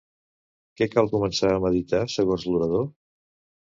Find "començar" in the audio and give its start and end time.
1.13-1.53